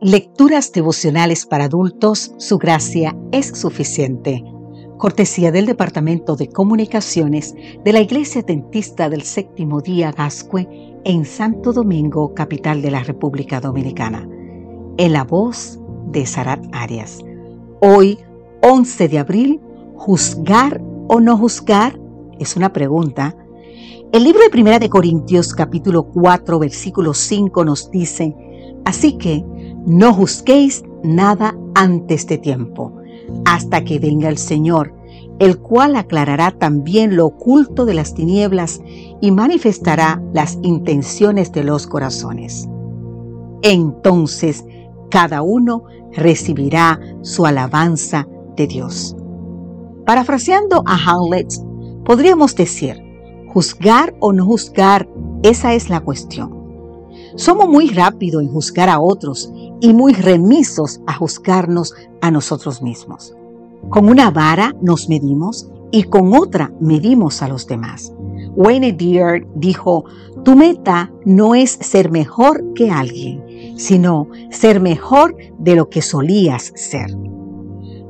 Lecturas 0.00 0.70
devocionales 0.70 1.44
para 1.44 1.64
adultos, 1.64 2.32
su 2.36 2.56
gracia 2.56 3.16
es 3.32 3.48
suficiente. 3.48 4.44
Cortesía 4.96 5.50
del 5.50 5.66
Departamento 5.66 6.36
de 6.36 6.46
Comunicaciones 6.46 7.56
de 7.84 7.92
la 7.92 8.00
Iglesia 8.00 8.42
Dentista 8.42 9.08
del 9.08 9.22
Séptimo 9.22 9.80
Día 9.80 10.12
Gascue 10.12 10.68
en 11.04 11.24
Santo 11.24 11.72
Domingo, 11.72 12.32
capital 12.32 12.80
de 12.80 12.92
la 12.92 13.02
República 13.02 13.60
Dominicana. 13.60 14.28
En 14.98 15.12
la 15.12 15.24
voz 15.24 15.80
de 16.12 16.26
Sarat 16.26 16.64
Arias. 16.70 17.18
Hoy, 17.80 18.20
11 18.62 19.08
de 19.08 19.18
abril, 19.18 19.60
¿juzgar 19.96 20.80
o 21.08 21.18
no 21.18 21.36
juzgar? 21.36 21.98
Es 22.38 22.54
una 22.54 22.72
pregunta. 22.72 23.36
El 24.12 24.22
libro 24.22 24.44
de 24.44 24.50
Primera 24.50 24.78
de 24.78 24.88
Corintios 24.88 25.52
capítulo 25.52 26.04
4 26.04 26.60
versículo 26.60 27.14
5 27.14 27.64
nos 27.64 27.90
dice, 27.90 28.36
Así 28.88 29.18
que 29.18 29.44
no 29.88 30.12
juzguéis 30.12 30.84
nada 31.02 31.56
antes 31.74 32.26
de 32.26 32.36
tiempo, 32.36 32.92
hasta 33.46 33.84
que 33.84 33.98
venga 33.98 34.28
el 34.28 34.36
Señor, 34.36 34.94
el 35.38 35.58
cual 35.58 35.96
aclarará 35.96 36.50
también 36.50 37.16
lo 37.16 37.26
oculto 37.26 37.86
de 37.86 37.94
las 37.94 38.12
tinieblas 38.12 38.82
y 39.22 39.30
manifestará 39.30 40.22
las 40.34 40.58
intenciones 40.62 41.52
de 41.52 41.64
los 41.64 41.86
corazones. 41.86 42.68
Entonces 43.62 44.62
cada 45.10 45.40
uno 45.40 45.84
recibirá 46.12 47.00
su 47.22 47.46
alabanza 47.46 48.28
de 48.56 48.66
Dios. 48.66 49.16
Parafraseando 50.04 50.82
a 50.84 50.96
Hamlet, 50.96 51.48
podríamos 52.04 52.54
decir, 52.54 53.02
juzgar 53.48 54.14
o 54.20 54.34
no 54.34 54.44
juzgar, 54.44 55.08
esa 55.42 55.72
es 55.72 55.88
la 55.88 56.00
cuestión. 56.00 56.58
Somos 57.36 57.68
muy 57.68 57.88
rápidos 57.88 58.42
en 58.42 58.48
juzgar 58.48 58.88
a 58.88 59.00
otros 59.00 59.50
y 59.80 59.92
muy 59.92 60.12
remisos 60.12 61.00
a 61.06 61.14
juzgarnos 61.14 61.94
a 62.20 62.30
nosotros 62.30 62.82
mismos. 62.82 63.34
Con 63.90 64.08
una 64.08 64.30
vara 64.30 64.74
nos 64.82 65.08
medimos 65.08 65.70
y 65.90 66.04
con 66.04 66.34
otra 66.34 66.72
medimos 66.80 67.42
a 67.42 67.48
los 67.48 67.66
demás. 67.66 68.12
Wayne 68.56 68.92
Deere 68.92 69.46
dijo, 69.54 70.04
tu 70.44 70.56
meta 70.56 71.12
no 71.24 71.54
es 71.54 71.70
ser 71.70 72.10
mejor 72.10 72.74
que 72.74 72.90
alguien, 72.90 73.78
sino 73.78 74.28
ser 74.50 74.80
mejor 74.80 75.36
de 75.58 75.76
lo 75.76 75.88
que 75.88 76.02
solías 76.02 76.72
ser. 76.74 77.16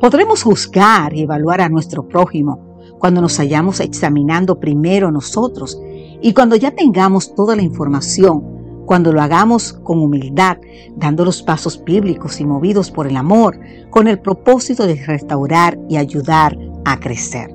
Podremos 0.00 0.42
juzgar 0.42 1.14
y 1.14 1.22
evaluar 1.22 1.60
a 1.60 1.68
nuestro 1.68 2.06
prójimo 2.06 2.60
cuando 2.98 3.20
nos 3.20 3.40
hayamos 3.40 3.80
examinando 3.80 4.58
primero 4.60 5.10
nosotros 5.10 5.80
y 6.22 6.32
cuando 6.32 6.56
ya 6.56 6.70
tengamos 6.70 7.34
toda 7.34 7.56
la 7.56 7.62
información 7.62 8.55
cuando 8.86 9.12
lo 9.12 9.20
hagamos 9.20 9.72
con 9.72 9.98
humildad, 9.98 10.58
dando 10.96 11.24
los 11.24 11.42
pasos 11.42 11.82
bíblicos 11.84 12.40
y 12.40 12.46
movidos 12.46 12.90
por 12.90 13.06
el 13.06 13.16
amor, 13.16 13.58
con 13.90 14.06
el 14.08 14.20
propósito 14.20 14.86
de 14.86 14.94
restaurar 15.04 15.78
y 15.88 15.96
ayudar 15.96 16.56
a 16.84 16.98
crecer. 16.98 17.54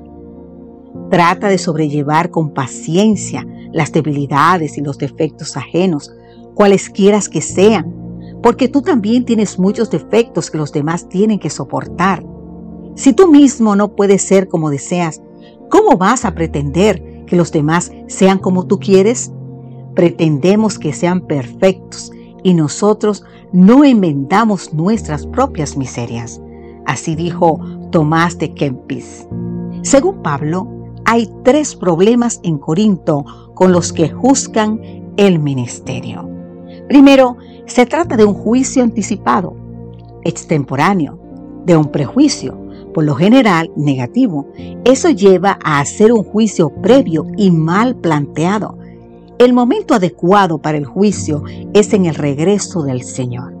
Trata 1.10 1.48
de 1.48 1.58
sobrellevar 1.58 2.30
con 2.30 2.52
paciencia 2.52 3.46
las 3.72 3.92
debilidades 3.92 4.76
y 4.76 4.82
los 4.82 4.98
defectos 4.98 5.56
ajenos, 5.56 6.12
cualesquiera 6.54 7.18
que 7.30 7.40
sean, 7.40 7.92
porque 8.42 8.68
tú 8.68 8.82
también 8.82 9.24
tienes 9.24 9.58
muchos 9.58 9.90
defectos 9.90 10.50
que 10.50 10.58
los 10.58 10.72
demás 10.72 11.08
tienen 11.08 11.38
que 11.38 11.48
soportar. 11.50 12.24
Si 12.94 13.14
tú 13.14 13.28
mismo 13.28 13.74
no 13.74 13.94
puedes 13.94 14.22
ser 14.22 14.48
como 14.48 14.68
deseas, 14.68 15.22
¿cómo 15.70 15.96
vas 15.96 16.26
a 16.26 16.34
pretender 16.34 17.24
que 17.26 17.36
los 17.36 17.52
demás 17.52 17.90
sean 18.06 18.38
como 18.38 18.66
tú 18.66 18.78
quieres? 18.78 19.32
Pretendemos 19.94 20.78
que 20.78 20.92
sean 20.92 21.20
perfectos 21.20 22.12
y 22.42 22.54
nosotros 22.54 23.24
no 23.52 23.84
enmendamos 23.84 24.72
nuestras 24.72 25.26
propias 25.26 25.76
miserias. 25.76 26.40
Así 26.86 27.14
dijo 27.14 27.60
Tomás 27.90 28.38
de 28.38 28.52
Kempis. 28.52 29.26
Según 29.82 30.22
Pablo, 30.22 30.68
hay 31.04 31.28
tres 31.44 31.74
problemas 31.74 32.40
en 32.42 32.58
Corinto 32.58 33.24
con 33.54 33.72
los 33.72 33.92
que 33.92 34.08
juzgan 34.08 34.80
el 35.16 35.38
ministerio. 35.38 36.28
Primero, 36.88 37.36
se 37.66 37.86
trata 37.86 38.16
de 38.16 38.24
un 38.24 38.34
juicio 38.34 38.82
anticipado, 38.82 39.56
extemporáneo, 40.24 41.18
de 41.64 41.76
un 41.76 41.86
prejuicio, 41.86 42.58
por 42.92 43.04
lo 43.04 43.14
general 43.14 43.70
negativo. 43.76 44.46
Eso 44.84 45.10
lleva 45.10 45.58
a 45.64 45.80
hacer 45.80 46.12
un 46.12 46.24
juicio 46.24 46.70
previo 46.82 47.26
y 47.36 47.50
mal 47.50 47.96
planteado, 47.96 48.78
el 49.44 49.52
momento 49.52 49.94
adecuado 49.94 50.58
para 50.58 50.78
el 50.78 50.84
juicio 50.84 51.42
es 51.74 51.92
en 51.92 52.06
el 52.06 52.14
regreso 52.14 52.82
del 52.82 53.02
Señor. 53.02 53.54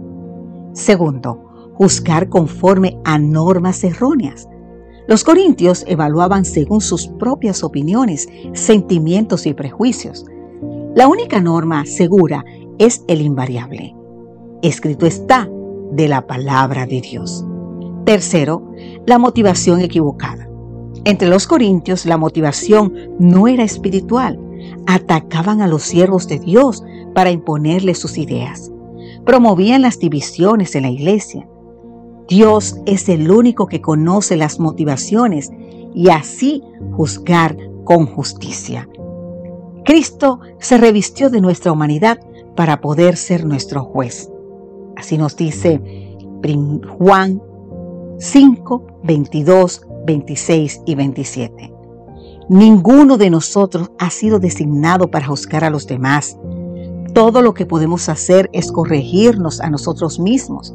Segundo, 0.74 1.72
juzgar 1.74 2.28
conforme 2.28 2.98
a 3.04 3.18
normas 3.18 3.82
erróneas. 3.82 4.48
Los 5.08 5.24
corintios 5.24 5.84
evaluaban 5.88 6.44
según 6.44 6.80
sus 6.80 7.08
propias 7.08 7.64
opiniones, 7.64 8.28
sentimientos 8.52 9.46
y 9.46 9.54
prejuicios. 9.54 10.24
La 10.94 11.08
única 11.08 11.40
norma 11.40 11.84
segura 11.84 12.44
es 12.78 13.02
el 13.08 13.20
invariable. 13.20 13.96
Escrito 14.62 15.06
está 15.06 15.48
de 15.90 16.06
la 16.06 16.26
palabra 16.26 16.86
de 16.86 17.00
Dios. 17.00 17.44
Tercero, 18.04 18.70
la 19.06 19.18
motivación 19.18 19.80
equivocada. 19.80 20.48
Entre 21.04 21.28
los 21.28 21.48
corintios 21.48 22.06
la 22.06 22.16
motivación 22.16 22.94
no 23.18 23.48
era 23.48 23.64
espiritual, 23.64 24.38
atacaban 24.86 25.60
a 25.62 25.66
los 25.66 25.82
siervos 25.82 26.28
de 26.28 26.38
Dios 26.38 26.82
para 27.14 27.30
imponerles 27.30 27.98
sus 27.98 28.18
ideas. 28.18 28.70
Promovían 29.24 29.82
las 29.82 29.98
divisiones 29.98 30.74
en 30.74 30.82
la 30.82 30.90
iglesia. 30.90 31.48
Dios 32.28 32.76
es 32.86 33.08
el 33.08 33.30
único 33.30 33.66
que 33.66 33.80
conoce 33.80 34.36
las 34.36 34.58
motivaciones 34.58 35.50
y 35.94 36.08
así 36.10 36.62
juzgar 36.92 37.56
con 37.84 38.06
justicia. 38.06 38.88
Cristo 39.84 40.40
se 40.58 40.78
revistió 40.78 41.28
de 41.30 41.40
nuestra 41.40 41.72
humanidad 41.72 42.20
para 42.56 42.80
poder 42.80 43.16
ser 43.16 43.44
nuestro 43.44 43.84
juez. 43.84 44.30
Así 44.96 45.18
nos 45.18 45.36
dice 45.36 45.80
Juan 46.98 47.42
5, 48.18 48.86
22, 49.04 49.86
26 50.06 50.82
y 50.86 50.94
27. 50.94 51.71
Ninguno 52.52 53.16
de 53.16 53.30
nosotros 53.30 53.90
ha 53.98 54.10
sido 54.10 54.38
designado 54.38 55.10
para 55.10 55.26
juzgar 55.26 55.64
a 55.64 55.70
los 55.70 55.86
demás. 55.86 56.36
Todo 57.14 57.40
lo 57.40 57.54
que 57.54 57.64
podemos 57.64 58.10
hacer 58.10 58.50
es 58.52 58.70
corregirnos 58.70 59.62
a 59.62 59.70
nosotros 59.70 60.20
mismos. 60.20 60.74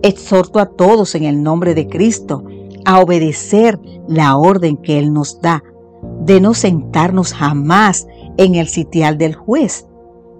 Exhorto 0.00 0.58
a 0.60 0.64
todos 0.64 1.14
en 1.14 1.24
el 1.24 1.42
nombre 1.42 1.74
de 1.74 1.88
Cristo 1.88 2.42
a 2.86 3.00
obedecer 3.00 3.78
la 4.08 4.38
orden 4.38 4.78
que 4.78 4.98
Él 4.98 5.12
nos 5.12 5.42
da, 5.42 5.62
de 6.24 6.40
no 6.40 6.54
sentarnos 6.54 7.34
jamás 7.34 8.06
en 8.38 8.54
el 8.54 8.66
sitial 8.68 9.18
del 9.18 9.34
juez. 9.34 9.86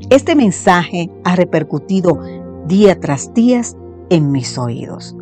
Este 0.08 0.34
mensaje 0.34 1.10
ha 1.24 1.36
repercutido 1.36 2.18
día 2.66 2.98
tras 2.98 3.34
día 3.34 3.60
en 4.08 4.32
mis 4.32 4.56
oídos. 4.56 5.14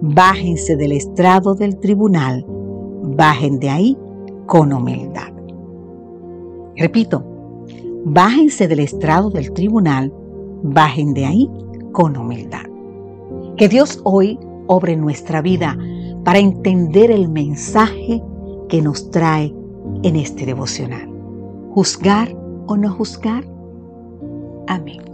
Bájense 0.00 0.76
del 0.76 0.92
estrado 0.92 1.56
del 1.56 1.80
tribunal, 1.80 2.46
bajen 3.02 3.58
de 3.58 3.70
ahí 3.70 3.98
con 4.46 4.72
humildad. 4.72 5.32
Repito, 6.76 7.24
bájense 8.04 8.68
del 8.68 8.80
estrado 8.80 9.30
del 9.30 9.52
tribunal, 9.52 10.12
bajen 10.62 11.14
de 11.14 11.26
ahí 11.26 11.50
con 11.92 12.16
humildad. 12.16 12.64
Que 13.56 13.68
Dios 13.68 14.00
hoy 14.04 14.38
obre 14.66 14.96
nuestra 14.96 15.40
vida 15.42 15.78
para 16.24 16.38
entender 16.38 17.10
el 17.10 17.28
mensaje 17.28 18.22
que 18.68 18.82
nos 18.82 19.10
trae 19.10 19.54
en 20.02 20.16
este 20.16 20.46
devocional. 20.46 21.08
¿Juzgar 21.70 22.34
o 22.66 22.76
no 22.76 22.92
juzgar? 22.92 23.44
Amén. 24.66 25.13